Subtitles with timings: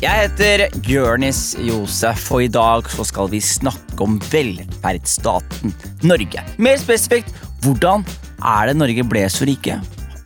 [0.00, 5.74] Jeg heter Jørnis Josef, og i dag så skal vi snakke om velferdsstaten
[6.08, 6.40] Norge.
[6.56, 7.28] Mer spesifikt,
[7.60, 8.06] hvordan
[8.40, 9.76] er det Norge ble så rike?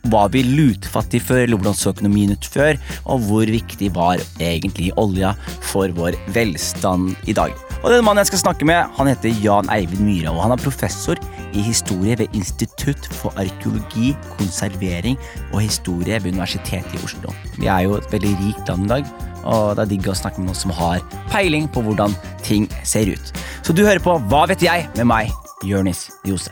[0.07, 2.79] Var vi lutfattige før, hvordan så økonomien ut før?
[3.03, 7.51] Og hvor viktig var egentlig olja for vår velstand i dag?
[7.83, 10.63] Og den mannen jeg skal snakke med, han heter Jan Eivind Myhra, og han er
[10.63, 11.19] professor
[11.51, 15.19] i historie ved Institutt for arkeologi, konservering
[15.51, 17.35] og historie ved Universitetet i Oslo.
[17.59, 20.41] Vi er jo et veldig rikt land i dag, og det er digg å snakke
[20.41, 23.33] med noen som har peiling på hvordan ting ser ut.
[23.65, 24.89] Så du hører på Hva vet jeg?
[24.97, 25.33] med meg,
[25.65, 26.51] Jørnis Jose.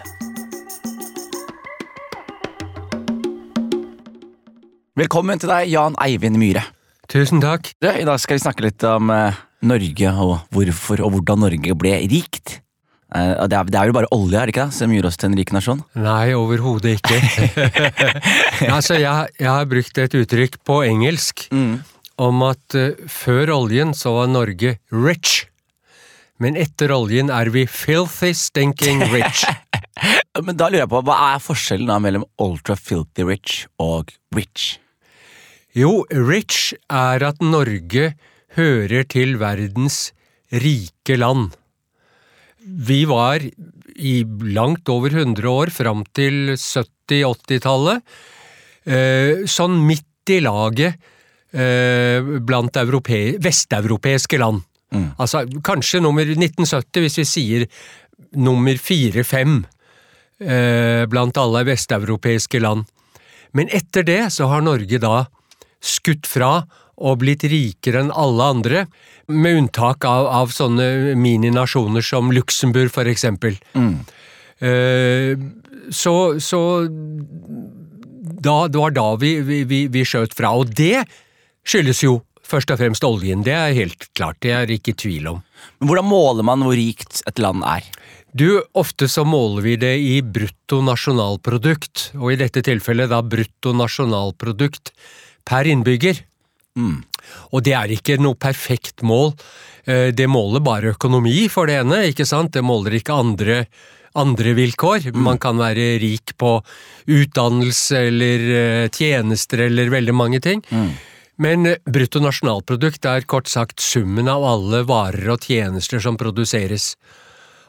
[4.94, 6.68] Velkommen til deg, Jan Eivind Myhre.
[7.10, 7.72] Tusen takk.
[7.82, 11.76] Du, I dag skal vi snakke litt om eh, Norge og hvorfor og hvordan Norge
[11.78, 12.60] ble rikt.
[13.14, 15.18] Eh, det, er, det er jo bare olje er det ikke det, som gjør oss
[15.18, 15.82] til en rik nasjon?
[15.98, 17.18] Nei, overhodet ikke.
[18.76, 21.48] altså, jeg, jeg har brukt et uttrykk på engelsk
[22.22, 25.46] om at eh, før oljen så var Norge rich.
[26.42, 29.46] Men etter oljen er vi filthy stinking rich.
[30.46, 34.78] Men da lurer jeg på, Hva er forskjellen da mellom ultra filthy rich og rich?
[35.74, 38.14] Jo, rich er at Norge
[38.58, 40.12] hører til verdens
[40.54, 41.56] rike land.
[42.62, 43.42] Vi var
[43.94, 44.14] i
[44.54, 48.06] langt over 100 år, fram til 70-80-tallet,
[48.86, 51.02] eh, sånn midt i laget
[51.54, 54.64] blant europe- vesteuropeiske land.
[55.22, 57.66] Altså kanskje nummer 1970, hvis vi sier
[58.38, 59.64] nummer fire-fem
[60.42, 62.86] eh, blant alle vesteuropeiske land.
[63.54, 65.26] Men etter det så har Norge da
[65.84, 66.64] skutt fra
[67.04, 68.86] og blitt rikere enn alle andre,
[69.28, 73.58] med unntak av, av sånne mininasjoner som Luxembourg, for eksempel.
[74.64, 75.34] Eh,
[75.90, 76.60] så, så
[78.44, 81.04] da, det var da vi, vi, vi, vi skjøt fra, og det
[81.68, 85.40] skyldes jo først og fremst oljen, det er helt klart, det er ikke tvil om.
[85.80, 87.86] Men Hvordan måler man hvor rikt et land er?
[88.34, 94.92] Du, ofte så måler vi det i bruttonasjonalprodukt, og i dette tilfellet da bruttonasjonalprodukt
[95.48, 96.24] per innbygger.
[97.54, 99.34] Og det er ikke noe perfekt mål.
[99.86, 102.52] Eh, Det måler bare økonomi for det ene, ikke sant?
[102.54, 103.66] Det måler ikke andre,
[104.16, 105.12] andre vilkår.
[105.14, 106.58] Man kan være rik på
[107.08, 110.64] utdannelse eller eh, tjenester eller veldig mange ting.
[111.42, 116.94] Men eh, bruttonasjonalprodukt er kort sagt summen av alle varer og tjenester som produseres.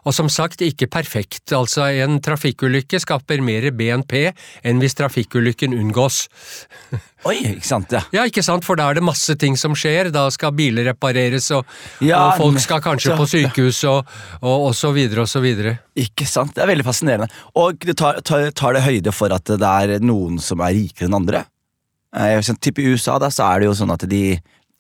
[0.05, 4.19] Og som sagt, ikke perfekt, altså en trafikkulykke skaper mer BNP
[4.67, 6.27] enn hvis trafikkulykken unngås.
[7.29, 7.95] Oi, ikke sant?
[7.97, 8.03] ja.
[8.13, 11.49] Ja, ikke sant, for da er det masse ting som skjer, da skal biler repareres,
[11.57, 11.65] og,
[12.05, 15.79] Ja, og folk skal kanskje på sykehus, og, og, og så videre og så videre.
[15.97, 16.53] Ikke sant?
[16.53, 17.33] Det er veldig fascinerende.
[17.57, 21.09] Og det tar, tar, tar det høyde for at det er noen som er rikere
[21.09, 21.47] enn andre?
[22.15, 24.25] Eh, sånn, typ I USA da, så er det jo sånn at de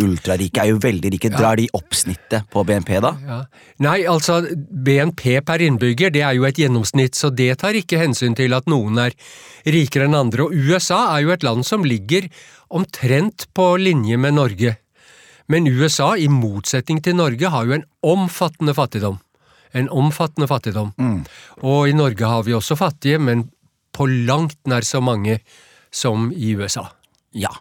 [0.02, 1.30] ultrarike er jo veldig rike.
[1.30, 3.12] Drar de opp snittet på BNP da?
[3.26, 3.40] Ja.
[3.84, 8.34] Nei, altså, BNP per innbygger det er jo et gjennomsnitt, så det tar ikke hensyn
[8.38, 9.14] til at noen er
[9.70, 10.48] rikere enn andre.
[10.48, 12.26] Og USA er jo et land som ligger
[12.74, 14.76] omtrent på linje med Norge.
[15.46, 19.20] Men USA, i motsetning til Norge, har jo en omfattende fattigdom.
[19.74, 20.94] En omfattende fattigdom.
[21.62, 23.48] Og i Norge har vi også fattige, men
[23.94, 25.38] på langt nær så mange
[25.94, 26.88] som i USA.
[27.34, 27.52] Ja.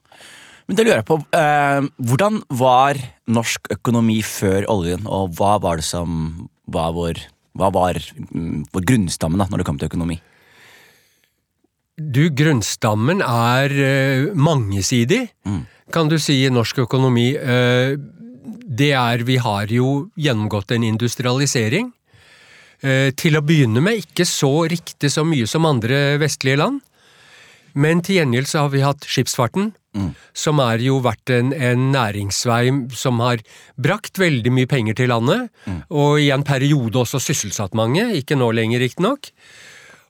[0.67, 5.81] Men det lurer jeg på, eh, hvordan var norsk økonomi før oljen, og hva var
[5.81, 7.19] det som var vår,
[7.59, 10.21] hva var mm, vår grunnstamme da, når det kom til økonomi?
[11.99, 15.27] Du, grunnstammen er eh, mangesidig,
[15.93, 17.33] kan du si, i norsk økonomi.
[17.37, 17.99] Eh,
[18.63, 21.91] det er Vi har jo gjennomgått en industrialisering.
[22.83, 26.81] Eh, til å begynne med ikke så riktig så mye som andre vestlige land.
[27.73, 29.73] Men til gjengjeld så har vi hatt skipsfarten,
[30.33, 33.43] som er jo vært en, en næringsvei som har
[33.77, 35.51] brakt veldig mye penger til landet,
[35.89, 39.29] og i en periode også sysselsatt mange, ikke nå lenger riktignok.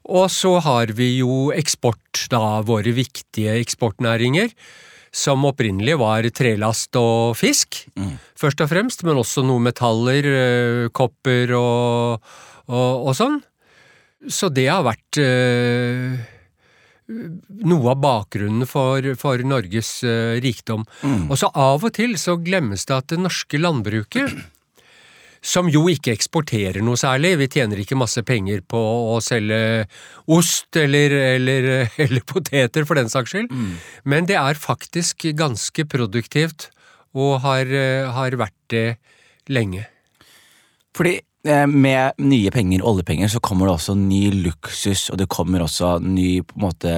[0.03, 4.51] Og så har vi jo eksport, da, våre viktige eksportnæringer,
[5.13, 7.83] som opprinnelig var trelast og fisk,
[8.39, 12.24] først og fremst, men også noe metaller, eh, kopper og,
[12.68, 13.42] og, og sånn.
[14.31, 16.18] Så det har vært eh,
[17.07, 20.85] noe av bakgrunnen for, for Norges uh, rikdom.
[21.29, 24.35] Og så av og til så glemmes det at det norske landbruket
[25.44, 27.35] som jo ikke eksporterer noe særlig.
[27.41, 29.83] Vi tjener ikke masse penger på å selge
[30.31, 31.67] ost eller, eller,
[32.05, 33.51] eller poteter, for den saks skyld.
[34.07, 36.69] Men det er faktisk ganske produktivt,
[37.13, 37.67] og har,
[38.15, 38.88] har vært det
[39.51, 39.83] lenge.
[40.97, 45.66] Fordi eh, med nye penger, oljepenger, så kommer det også ny luksus, og det kommer
[45.66, 46.94] også ny på en måte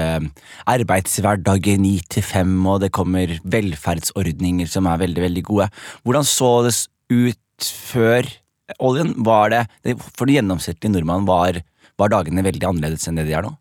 [0.69, 5.69] arbeidshverdager ni til fem, og det kommer velferdsordninger som er veldig, veldig gode.
[6.05, 6.75] Hvordan så det
[7.09, 8.29] ut før
[8.77, 9.15] oljen?
[9.25, 9.65] Var det,
[10.13, 11.61] for den gjennomsnittlige nordmannen var,
[11.97, 13.55] var dagene veldig annerledes enn det de er nå?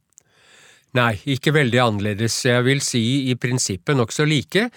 [0.94, 2.36] Nei, ikke veldig annerledes.
[2.46, 4.68] Jeg vil si i prinsippet nokså like,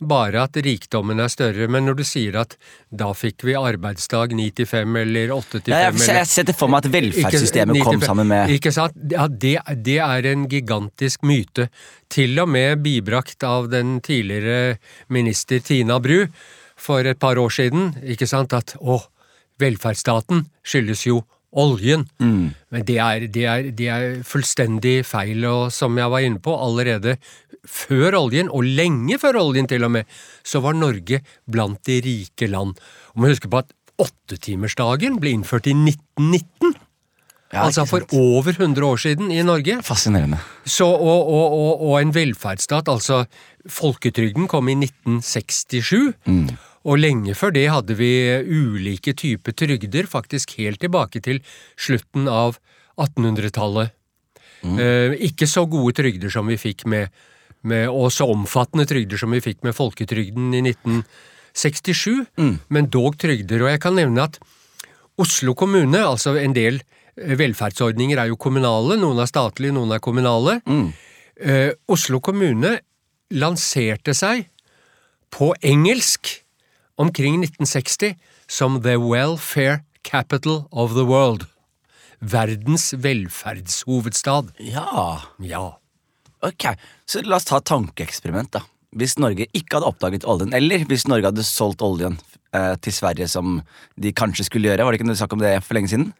[0.00, 1.66] bare at rikdommen er større.
[1.72, 2.56] Men når du sier at
[2.88, 6.84] da fikk vi arbeidsdag ni til fem eller åtte til fem jeg setter for meg
[6.84, 8.96] at velferdssystemet Ikke- kom sammen med Ikke sant?
[9.12, 11.68] Ja, det, det er en gigantisk myte.
[12.08, 14.78] Til og med bibrakt av den tidligere
[15.08, 16.26] minister Tina Bru
[16.76, 17.94] for et par år siden.
[18.04, 18.52] Ikke sant?
[18.56, 19.02] At å,
[19.60, 21.22] velferdsstaten skyldes jo
[21.52, 22.06] oljen.
[22.18, 26.54] Men det er, det, er, det er fullstendig feil, og som jeg var inne på,
[26.54, 27.16] allerede
[27.66, 32.50] før oljen, og lenge før oljen til og med, så var Norge blant de rike
[32.50, 32.76] land.
[33.14, 33.72] Og man husker på at
[34.02, 36.76] åttetimersdagen ble innført i 1919.
[37.54, 39.78] Ja, altså for over 100 år siden i Norge.
[39.86, 40.40] Fascinerende.
[40.64, 43.24] Så, og, og, og, og en velferdsstat, altså
[43.70, 46.16] folketrygden kom i 1967.
[46.86, 48.10] Og lenge før det hadde vi
[48.46, 51.42] ulike typer trygder, faktisk helt tilbake til
[51.74, 52.60] slutten av
[52.96, 53.94] 1800-tallet.
[54.66, 57.12] Eh, ikke så gode trygder som vi fikk med,
[57.66, 62.26] med Og så omfattende trygder som vi fikk med folketrygden i 1967,
[62.68, 63.64] men dog trygder.
[63.64, 64.38] Og jeg kan nevne at
[65.18, 66.80] Oslo kommune, altså en del
[67.16, 70.60] eh, velferdsordninger er jo kommunale, noen er statlige, noen er kommunale.
[71.36, 72.78] Eh, Oslo kommune
[73.34, 74.46] lanserte seg
[75.34, 76.45] på engelsk
[76.98, 78.14] omkring 1960
[78.46, 81.46] som The Welfare Capital of the World.
[82.20, 84.52] Verdens velferdshovedstad.
[84.58, 85.78] Ja, Ja.
[86.42, 86.64] ok.
[87.06, 88.62] Så la oss ta et tankeeksperiment, da.
[88.96, 92.16] Hvis Norge ikke hadde oppdaget oljen, eller hvis Norge hadde solgt oljen
[92.54, 93.58] eh, til Sverige som
[94.00, 96.12] de kanskje skulle gjøre, var det ikke noe snakk om det for lenge siden?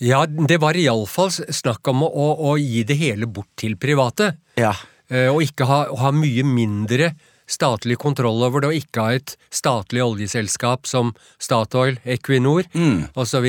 [0.00, 4.36] Ja, det var iallfall snakk om å, å, gi det hele bort til private.
[4.56, 4.72] Ja.
[5.10, 7.10] Eh, Og ikke ha, ha mye mindre
[7.50, 11.10] statlig kontroll over det, og ikke ha et statlig oljeselskap som
[11.42, 13.08] Statoil, Equinor Mm.
[13.18, 13.46] osv.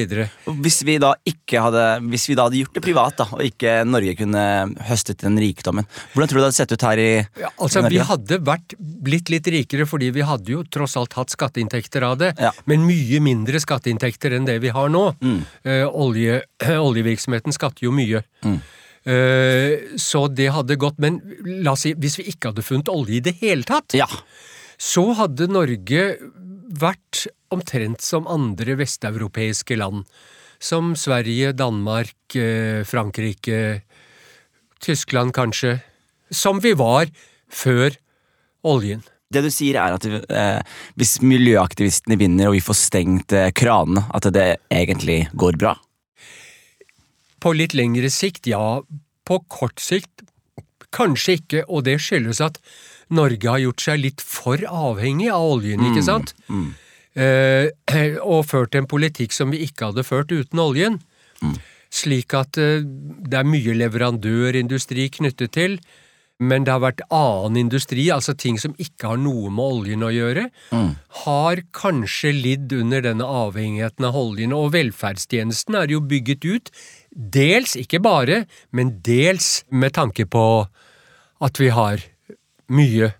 [0.63, 3.75] Hvis vi da ikke hadde Hvis vi da hadde gjort det privat, da, og ikke
[3.85, 4.43] Norge kunne
[4.89, 7.89] høstet den rikdommen, hvordan tror du det hadde sett ut her i, Ja, altså, i
[7.93, 12.17] Vi hadde vært blitt litt rikere fordi vi hadde jo tross alt hatt skatteinntekter av
[12.17, 12.51] det, Ja.
[12.65, 15.15] men mye mindre skatteinntekter enn det vi har nå.
[15.21, 15.45] Mm.
[15.63, 16.41] Eh, olje,
[16.89, 18.23] oljevirksomheten skatter jo mye.
[18.43, 18.57] Eh,
[19.03, 21.15] så det hadde gått, men
[21.63, 24.05] la oss si, hvis vi ikke hadde funnet olje i det hele tatt, Ja.
[24.77, 26.03] så hadde Norge
[26.71, 30.05] vært omtrent som andre vesteuropeiske land.
[30.61, 33.81] Som Sverige, Danmark, eh, Frankrike,
[34.79, 35.81] Tyskland kanskje.
[36.31, 37.07] Som vi var
[37.49, 37.97] før
[38.63, 39.01] oljen.
[39.31, 40.61] Det du sier er at eh,
[40.99, 45.75] hvis miljøaktivistene vinner og vi får stengt eh, kranene, at det egentlig går bra?
[47.41, 48.81] På litt lengre sikt, ja.
[49.27, 50.25] På kort sikt
[50.91, 52.59] kanskje ikke, og det skyldes at
[53.15, 56.35] Norge har gjort seg litt for avhengig av oljen, ikke sant?
[57.15, 57.67] Eh,
[58.33, 61.01] og ført en politikk som vi ikke hadde ført uten oljen.
[61.91, 65.79] Slik at eh, det er mye leverandørindustri knyttet til,
[66.41, 70.09] men det har vært annen industri, altså ting som ikke har noe med oljen å
[70.09, 70.47] gjøre,
[71.25, 76.73] har kanskje lidd under denne avhengigheten av oljen, og velferdstjenesten er jo bygget ut,
[77.11, 80.45] dels, ikke bare, men dels med tanke på
[81.41, 82.03] at vi har
[82.71, 83.11] mye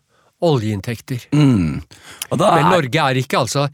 [0.42, 1.27] oljeinntekter.
[1.36, 1.82] Mm.
[2.32, 3.68] Og da Men er, Norge er ikke altså,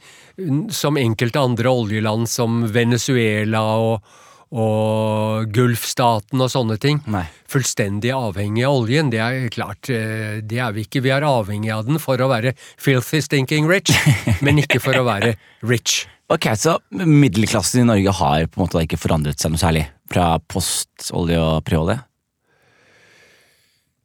[0.73, 4.17] som enkelte andre oljeland som Venezuela og,
[4.51, 7.23] og Gulfstaten og sånne ting, Nei.
[7.47, 9.11] fullstendig avhengig av oljen.
[9.13, 11.05] Det er klart, eh, det er vi ikke.
[11.05, 13.95] Vi er avhengig av den for å være filthy stinking rich,
[14.45, 15.37] men ikke for å være
[15.67, 16.05] rich.
[16.27, 20.37] Ok, Så middelklassen i Norge har på en måte ikke forandret seg noe særlig fra
[20.39, 21.99] postolje og preolje?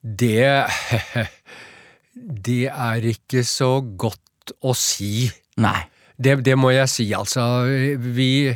[0.03, 0.67] Det
[2.13, 5.31] Det er ikke så godt å si.
[5.63, 5.81] Nei.
[6.23, 7.65] Det, det må jeg si, altså.
[8.15, 8.53] Vi,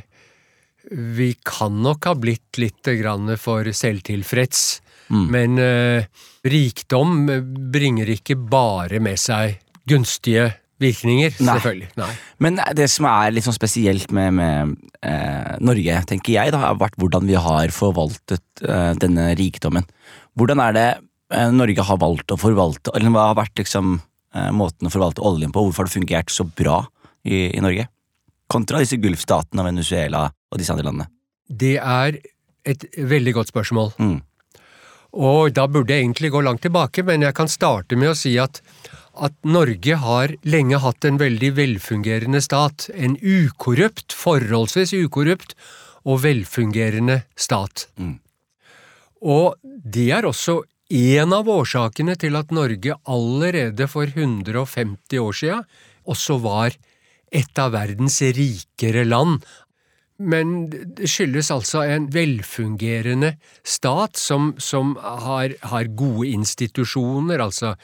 [0.92, 4.66] vi kan nok ha blitt litt grann for selvtilfreds,
[5.32, 6.06] men eh,
[6.46, 7.30] rikdom
[7.72, 9.56] bringer ikke bare med seg
[9.88, 10.50] gunstige
[10.82, 11.88] virkninger, selvfølgelig.
[11.96, 12.10] Nei.
[12.44, 16.78] Men det som er litt sånn spesielt med, med eh, Norge, tenker jeg, da, har
[16.80, 19.88] vært hvordan vi har forvaltet eh, denne rikdommen.
[20.36, 20.86] Hvordan er det
[21.32, 25.24] eh, Norge har valgt å forvalte, eller hva har vært liksom eh, måten å forvalte
[25.24, 25.64] oljen på?
[25.64, 26.82] Hvorfor har det fungert så bra
[27.24, 27.88] i, i Norge?
[28.52, 31.10] Kontra disse Gulfstatene Venezuela og disse andre landene.
[31.46, 32.20] Det er
[32.66, 33.94] et veldig godt spørsmål.
[34.02, 34.18] Mm.
[35.16, 38.34] Og da burde jeg egentlig gå langt tilbake, men jeg kan starte med å si
[38.42, 38.60] at
[39.16, 42.88] at Norge har lenge hatt en veldig velfungerende stat.
[42.94, 45.56] En ukorrupt, forholdsvis ukorrupt
[46.06, 47.88] og velfungerende stat.
[49.22, 50.60] Og det er også
[50.96, 55.64] en av årsakene til at Norge allerede for 150 år siden
[56.06, 56.76] også var
[57.34, 59.40] et av verdens rikere land.
[60.16, 63.34] Men det skyldes altså en velfungerende
[63.66, 67.74] stat som, som har, har, gode institusjoner, altså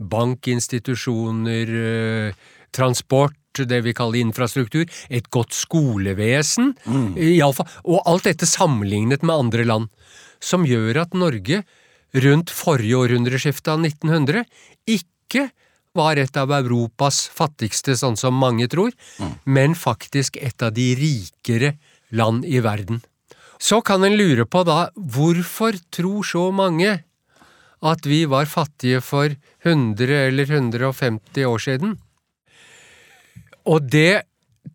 [0.00, 7.20] bankinstitusjoner, eh, transport, det vi kaller infrastruktur, et godt skolevesen, mm.
[7.20, 9.90] iallfall, og alt dette sammenlignet med andre land,
[10.40, 11.60] som gjør at Norge
[12.24, 14.46] rundt forrige århundreskifte av 1900
[14.88, 15.50] ikke
[15.96, 19.32] var et av Europas fattigste, sånn som mange tror, mm.
[19.44, 21.76] men faktisk et av de rikere
[22.12, 23.02] land i verden.
[23.62, 26.96] Så kan en lure på da, hvorfor tror så mange
[27.82, 31.96] at vi var fattige for 100 eller 150 år siden?
[33.70, 34.24] Og det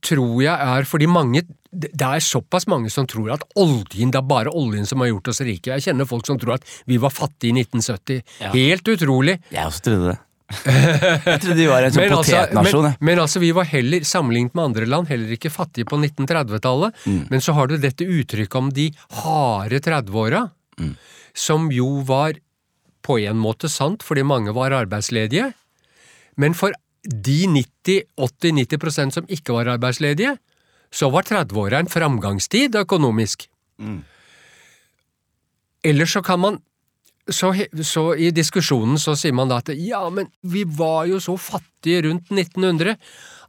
[0.04, 1.44] tror jeg er fordi mange
[1.78, 5.34] det er såpass mange som tror at oljen, det er bare oljen som har gjort
[5.34, 5.76] oss rike.
[5.76, 8.24] Jeg kjenner folk som tror at vi var fattige i 1970.
[8.42, 8.54] Ja.
[8.56, 9.36] Helt utrolig.
[9.52, 10.18] Jeg også trodde det.
[11.28, 12.86] jeg trodde vi var en sånn altså, potetnasjon.
[12.88, 17.04] Men, men, altså, vi var heller, sammenlignet med andre land, heller ikke fattige på 1930-tallet.
[17.06, 17.22] Mm.
[17.34, 18.88] Men så har du dette uttrykket om de
[19.24, 20.46] harde 30-åra,
[20.80, 20.94] mm.
[21.36, 22.40] som jo var
[23.08, 25.52] på en måte sant fordi mange var arbeidsledige.
[26.40, 26.76] Men for
[27.08, 30.38] de 90-80-90% som ikke var arbeidsledige,
[30.92, 33.50] så var 30-åra en framgangstid økonomisk.
[33.80, 34.00] Mm.
[35.84, 36.62] Eller så kan man
[37.30, 37.52] så,
[37.84, 42.06] så, i diskusjonen så sier man da at ja, men vi var jo så fattige
[42.08, 42.98] rundt 1900.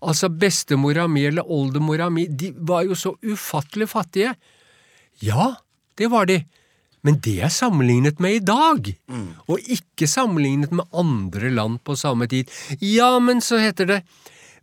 [0.02, 4.34] Altså, bestemora mi eller oldemora mi, de var jo så ufattelig fattige.
[5.22, 5.54] Ja,
[5.98, 6.42] det var de,
[7.06, 9.28] men det er sammenlignet med i dag, mm.
[9.50, 12.50] og ikke sammenlignet med andre land på samme tid.
[12.82, 14.02] Ja, men så heter det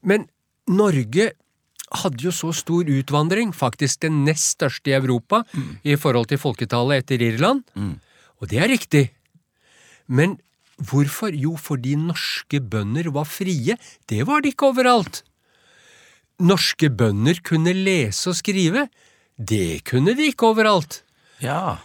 [0.05, 0.27] Men
[0.67, 1.31] Norge
[1.95, 5.69] hadde jo så stor utvandring, faktisk den nest største i Europa mm.
[5.83, 7.63] i forhold til folketallet etter Irland.
[7.75, 7.95] Mm.
[8.41, 9.05] Og det er riktig.
[10.07, 10.37] Men
[10.77, 11.33] hvorfor?
[11.33, 13.77] Jo, fordi norske bønder var frie.
[14.09, 15.23] Det var de ikke overalt.
[16.43, 18.87] Norske bønder kunne lese og skrive.
[19.39, 21.01] Det kunne de ikke overalt.
[21.43, 21.77] Ja.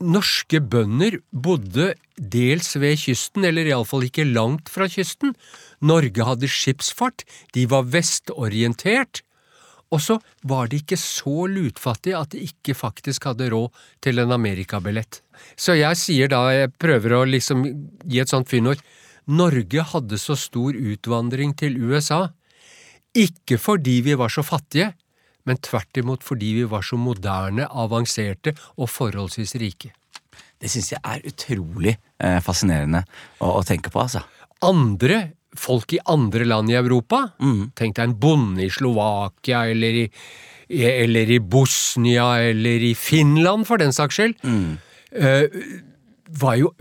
[0.00, 5.32] Norske bønder bodde dels ved kysten, eller iallfall ikke langt fra kysten.
[5.80, 7.24] Norge hadde skipsfart,
[7.56, 9.22] de var vestorientert,
[9.94, 14.34] og så var de ikke så lutfattige at de ikke faktisk hadde råd til en
[14.34, 15.20] amerikabillett.
[15.54, 17.64] Så jeg sier da, jeg prøver å liksom
[18.04, 18.82] gi et sånt fyndord,
[19.26, 22.28] Norge hadde så stor utvandring til USA,
[23.16, 24.92] ikke fordi vi var så fattige,
[25.46, 29.92] men tvert imot fordi vi var så moderne, avanserte og forholdsvis rike.
[30.60, 33.02] Det syns jeg er utrolig eh, fascinerende
[33.40, 34.22] å, å, tenke på, altså.
[34.64, 37.26] Andre folk i andre land i Europa.
[37.42, 37.72] Mm.
[37.78, 40.06] Tenk deg en bonde i Slovakia eller i,
[40.68, 44.38] eller i Bosnia eller i Finland, for den saks skyld.
[44.46, 44.78] Mm.
[45.16, 45.46] Uh,
[46.26, 46.72] var jo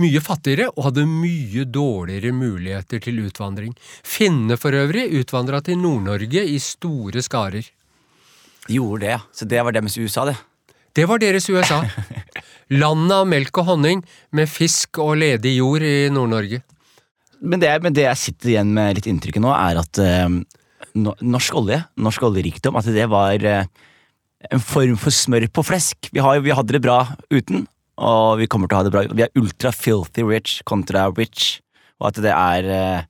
[0.00, 3.74] mye fattigere og hadde mye dårligere muligheter til utvandring.
[4.06, 7.66] Finnene for øvrig utvandra til Nord-Norge i store skarer.
[8.66, 9.20] De gjorde det, ja.
[9.34, 10.36] Så det var deres USA, det?
[10.96, 11.82] Det var deres USA.
[12.82, 16.62] Landet av melk og honning, med fisk og ledig jord i Nord-Norge
[17.40, 20.28] men, det, men, det, jeg sitter igjen med litt inntrykket nå, er at uh,
[20.96, 23.64] norsk olje, norsk oljerikdom, at det var uh,
[24.52, 26.10] en form for smør på flesk.
[26.12, 27.02] Vi, har, vi hadde det bra
[27.32, 27.66] uten,
[27.96, 29.04] og vi kommer til å ha det bra.
[29.10, 31.60] Vi er ultra filthy rich kontra rich,
[32.00, 33.04] og at det er uh,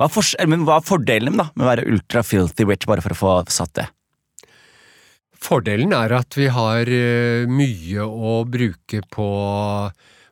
[0.00, 3.16] hva, er men hva er fordelen da, med å være ultra filthy rich, bare for
[3.16, 3.88] å få satt det?
[5.40, 6.88] Fordelen er at vi har
[7.48, 9.28] mye å bruke på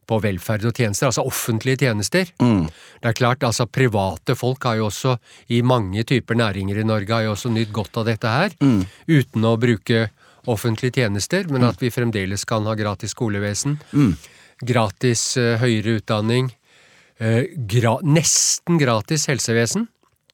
[0.08, 2.30] på velferd og tjenester, altså offentlige tjenester.
[2.40, 2.64] Mm.
[3.02, 5.18] Det er klart, altså Private folk har jo også,
[5.52, 8.80] i mange typer næringer i Norge, har jo også nytt godt av dette her, mm.
[9.08, 10.08] uten å bruke
[10.48, 11.68] offentlige tjenester, men mm.
[11.68, 14.12] at vi fremdeles kan ha gratis skolevesen, mm.
[14.68, 16.52] gratis uh, høyere utdanning,
[17.20, 19.88] uh, gra nesten gratis helsevesen.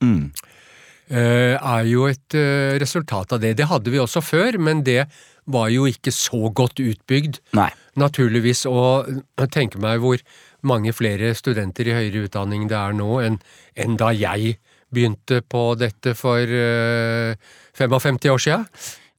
[0.05, 2.35] Uh, er jo et
[2.81, 3.57] resultat av det.
[3.59, 5.03] Det hadde vi også før, men det
[5.51, 7.41] var jo ikke så godt utbygd.
[7.57, 7.69] Nei.
[8.01, 10.21] Naturligvis, og jeg tenker meg hvor
[10.65, 13.39] mange flere studenter i høyere utdanning det er nå enn,
[13.77, 14.57] enn da jeg
[14.95, 18.59] begynte på dette for uh, eh, 55 år sia.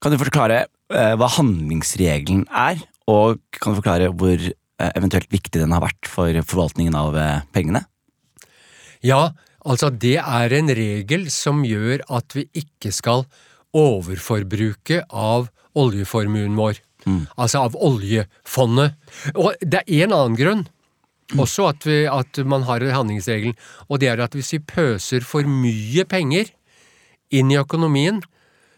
[0.01, 2.79] Kan du forklare øh, hva handlingsregelen er,
[3.12, 7.17] og kan du forklare hvor øh, eventuelt viktig den har vært for forvaltningen av
[7.55, 7.84] pengene?
[9.05, 9.34] Ja,
[9.65, 13.25] altså det er en regel som gjør at vi ikke skal
[13.75, 16.79] overforbruke av oljeformuen vår.
[17.05, 17.25] Mm.
[17.38, 18.96] Altså av oljefondet.
[19.36, 20.65] Og det er en annen grunn.
[21.41, 23.55] Også at, vi, at man har handlingsregelen.
[23.89, 26.51] Og det er at hvis vi pøser for mye penger
[27.34, 28.22] inn i økonomien,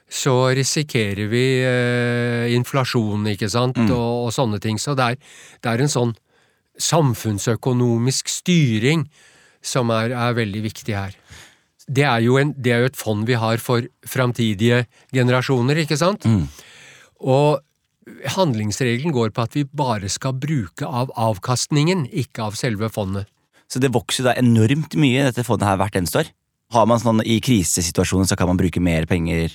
[0.07, 4.79] så risikerer vi eh, inflasjon, ikke sant, og, og, sånne ting.
[4.79, 5.17] Så det er,
[5.63, 6.13] det er en sånn
[6.79, 9.07] samfunnsøkonomisk styring
[9.65, 11.17] som er, er veldig viktig her.
[11.87, 14.85] Det er, en, det er, jo et fond vi har for framtidige
[15.15, 16.27] generasjoner, ikke sant?
[16.27, 16.47] Mm.
[17.21, 17.63] Og
[18.37, 23.27] handlingsregelen går på at vi bare skal bruke av avkastningen, ikke av selve fondet.
[23.67, 26.29] Så det vokser da enormt mye, dette fondet her, hvert eneste år?
[26.75, 29.53] Har man sånn I krisesituasjoner så kan man bruke mer penger?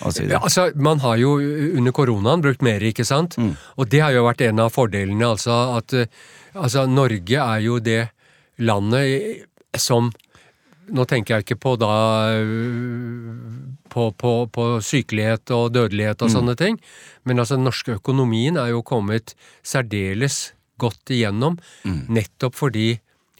[0.00, 3.36] Ja, altså, man har jo under koronaen brukt mer, ikke sant?
[3.36, 3.52] Mm.
[3.76, 5.92] Og det har jo vært en av fordelene, altså at
[6.56, 8.06] altså, Norge er jo det
[8.56, 9.44] landet
[9.80, 10.08] som
[10.92, 11.92] nå tenker jeg ikke på da
[13.94, 16.34] på, på, på sykelighet og dødelighet og mm.
[16.34, 16.78] sånne ting,
[17.24, 19.36] men altså den norske økonomien er jo kommet
[19.66, 22.00] særdeles godt igjennom, mm.
[22.14, 22.88] nettopp fordi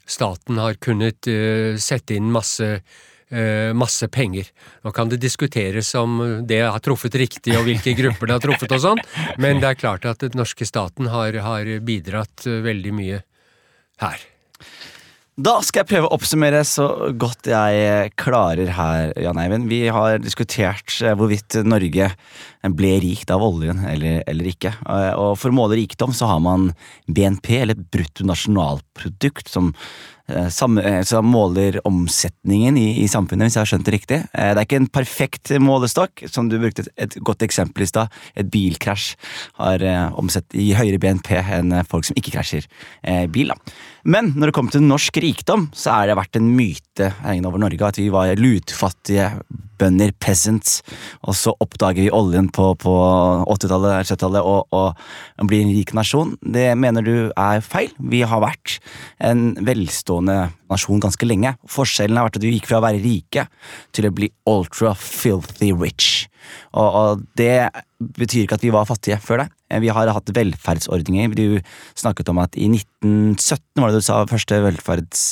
[0.06, 4.50] staten har kunnet uh, sette inn masse uh, masse penger.
[4.84, 8.76] Nå kan det diskuteres om det har truffet riktig og hvilke grupper det har truffet
[8.76, 9.02] og sånn,
[9.42, 13.24] men det er klart at den norske staten har, har bidratt veldig mye
[14.04, 14.28] her.
[15.34, 16.84] Da skal jeg prøve å oppsummere så
[17.18, 19.66] godt jeg klarer her, Jan Eivind.
[19.66, 22.12] Vi har diskutert eh, hvorvidt Norge
[22.78, 24.76] ble rikt av oljen eller, eller, ikke.
[24.86, 26.68] Eh, og for å måle rikdom så har man
[27.10, 30.13] BNP, eller bruttonasjonalprodukt, som Eh, eh,
[30.48, 30.78] som
[31.28, 34.18] måler omsetningen i, i, samfunnet, hvis jeg har skjønt det riktig.
[34.32, 38.14] Eh, det er ikke en perfekt målestokk, som du brukte et godt eksempel i stad.
[38.40, 39.10] Et bilkrasj
[39.60, 39.84] har
[40.16, 42.64] omsett i høyere BNP enn folk som ikke krasjer
[43.32, 43.52] bil.
[43.52, 43.76] Da.
[44.04, 47.12] Men når det kommer til norsk rikdom, så er det vært en myte
[47.44, 49.30] over Norge at vi var lutfattige
[49.80, 50.80] bønder, peasants,
[51.24, 52.94] og så oppdager vi oljen på, på
[53.54, 56.34] 80-tallet, 70-tallet og, og blir en rik nasjon.
[56.40, 57.92] Det mener du er feil.
[57.98, 58.78] Vi har vært
[59.24, 60.38] en velstående
[60.70, 61.54] nasjon ganske lenge.
[61.70, 63.46] Forskjellen har vært at vi gikk fra å være rike
[63.94, 66.26] til å bli ultra filthy rich.
[66.76, 67.70] Og, og det
[68.18, 69.48] betyr ikke at vi var fattige før det.
[69.82, 71.34] Vi har hatt velferdsordninger.
[71.34, 71.60] Du
[71.98, 75.24] snakket om at i 1917 var det du sa første velferds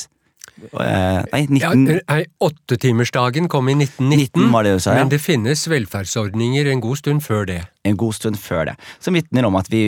[0.71, 1.61] nei, 19...
[1.63, 1.73] ja,
[2.09, 5.03] nei, Åttetimersdagen kom i 1919, 19 det sa, ja.
[5.03, 7.63] men det finnes velferdsordninger en god stund før det.
[7.89, 8.77] En god stund før det.
[9.03, 9.83] Som vitner om at vi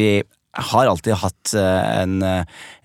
[0.55, 2.45] har alltid hatt eh, en eh,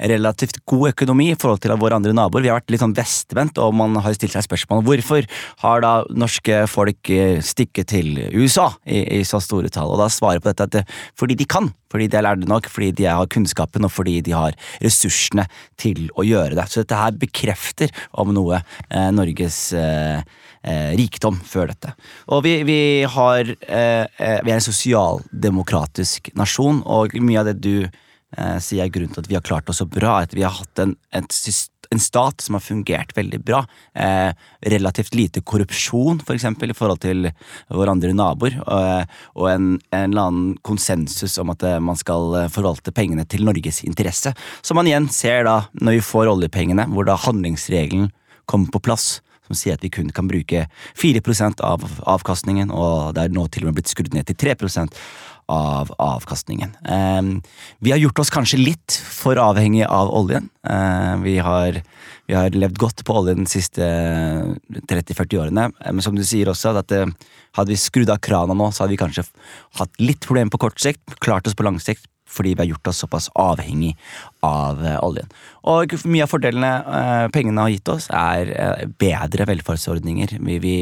[0.10, 2.44] relativt god økonomi i forhold til våre andre naboer.
[2.44, 5.28] Vi har vært litt sånn vestvendt, og man har stilt seg spørsmål hvorfor
[5.64, 9.94] har da norske folk eh, stikket til USA i, i så store tall.
[9.94, 10.84] Og da svarer på dette at det,
[11.20, 14.36] fordi de kan, fordi de er lærde nok, fordi de har kunnskapen og fordi de
[14.38, 15.46] har ressursene
[15.80, 16.70] til å gjøre det.
[16.70, 18.62] Så dette her bekrefter om noe
[19.14, 19.70] Norges
[20.64, 21.96] eh, eh, rikdom før dette.
[22.34, 27.60] Og vi, vi har eh, eh, Vi er en sosialdemokratisk nasjon, og mye av det
[27.64, 30.46] du eh, sier er grunnen til at vi har klart oss så bra, at vi
[30.46, 31.28] har hatt en, en,
[31.90, 33.64] en stat som har fungert veldig bra.
[33.96, 34.32] Eh,
[34.76, 37.32] relativt lite korrupsjon, for eksempel, i forhold til
[37.74, 38.60] våre andre naboer.
[38.66, 43.48] Og, og en, en, eller annen konsensus om at eh, man skal forvalte pengene til
[43.48, 44.36] Norges interesse.
[44.62, 48.12] Som man igjen ser da når vi får oljepengene, hvor da handlingsregelen
[48.50, 50.68] kommer på plass som sier at vi kun kan bruke
[51.00, 54.96] 4% av avkastningen, og det er nå til og med blitt skrudd ned til 3%
[55.50, 56.76] av avkastningen.
[56.86, 57.42] Ehm,
[57.82, 60.50] vi har gjort oss kanskje litt for avhengig av oljen.
[60.70, 61.82] Ehm, vi har,
[62.30, 66.76] vi har levd godt på oljen de siste 30-40 årene, men som du sier også,
[66.78, 67.02] at det,
[67.58, 69.26] hadde vi skrudd av krana nå, så hadde vi kanskje
[69.82, 72.92] hatt litt problemer på kort sikt, klart oss på lang sikt, fordi vi har gjort
[72.92, 73.96] oss såpass avhengig
[74.46, 75.30] av uh, oljen.
[75.70, 80.38] Og mye av fordelene uh, pengene har gitt oss, er uh, bedre velferdsordninger.
[80.46, 80.76] Vi, vi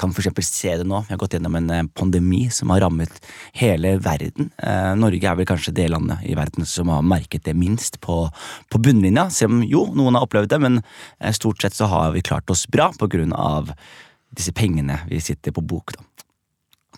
[0.00, 0.50] kan f.eks.
[0.50, 1.02] se det nå.
[1.06, 3.20] Vi har gått gjennom en pandemi som har rammet
[3.56, 4.50] hele verden.
[4.98, 8.20] Norge er vel kanskje det landet i verden som har merket det minst på,
[8.70, 9.28] på bunnlinja.
[9.34, 10.82] Selv om jo, noen har opplevd det, men
[11.34, 13.72] stort sett så har vi klart oss bra på grunn av
[14.36, 15.96] disse pengene vi sitter på bok.
[15.96, 16.04] Da.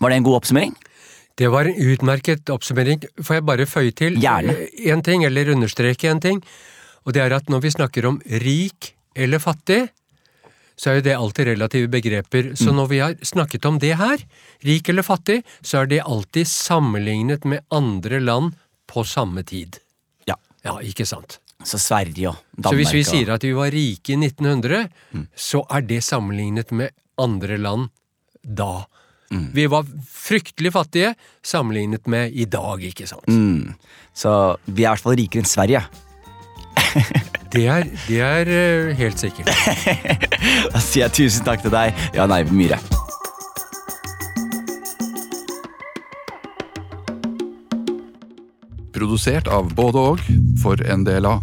[0.01, 0.75] Var det en god oppsummering?
[1.39, 3.01] Det var en utmerket oppsummering.
[3.21, 6.43] Får jeg bare føye til én ting, eller understreke en ting?
[7.05, 9.87] Og det er at når vi snakker om rik eller fattig,
[10.81, 12.51] så er jo det alltid relative begreper.
[12.57, 12.75] Så mm.
[12.77, 14.23] når vi har snakket om det her,
[14.65, 18.55] rik eller fattig, så er det alltid sammenlignet med andre land
[18.89, 19.77] på samme tid.
[20.29, 20.37] Ja.
[20.65, 21.39] Ja, ikke sant?
[21.63, 25.27] Så Sverige og Danmark Så hvis vi sier at vi var rike i 1900, mm.
[25.37, 27.91] så er det sammenlignet med andre land
[28.41, 28.87] da.
[29.31, 29.47] Mm.
[29.55, 31.13] Vi var fryktelig fattige
[31.43, 33.27] sammenlignet med i dag, ikke sant?
[33.27, 33.73] Mm.
[34.13, 35.83] Så vi er i hvert fall rikere enn Sverige.
[37.53, 39.47] det, er, det er uh, helt sikkert.
[40.73, 42.81] da sier jeg tusen takk til deg, Jan Eivind Myhre.
[48.91, 50.27] Produsert av både og
[50.61, 51.39] for NDLA.